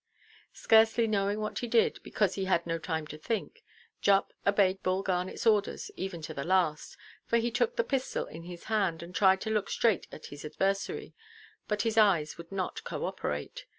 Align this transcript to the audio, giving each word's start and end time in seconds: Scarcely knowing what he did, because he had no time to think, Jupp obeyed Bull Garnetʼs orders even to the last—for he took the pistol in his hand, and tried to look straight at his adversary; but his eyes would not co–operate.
Scarcely 0.55 1.05
knowing 1.05 1.39
what 1.41 1.59
he 1.59 1.67
did, 1.67 1.99
because 2.01 2.33
he 2.33 2.45
had 2.45 2.65
no 2.65 2.79
time 2.79 3.05
to 3.05 3.19
think, 3.19 3.63
Jupp 4.01 4.33
obeyed 4.47 4.81
Bull 4.81 5.03
Garnetʼs 5.03 5.45
orders 5.45 5.91
even 5.95 6.23
to 6.23 6.33
the 6.33 6.43
last—for 6.43 7.37
he 7.37 7.51
took 7.51 7.75
the 7.75 7.83
pistol 7.83 8.25
in 8.25 8.45
his 8.45 8.63
hand, 8.63 9.03
and 9.03 9.13
tried 9.13 9.41
to 9.41 9.51
look 9.51 9.69
straight 9.69 10.07
at 10.11 10.25
his 10.33 10.43
adversary; 10.43 11.13
but 11.67 11.83
his 11.83 11.99
eyes 11.99 12.35
would 12.39 12.51
not 12.51 12.83
co–operate. 12.83 13.65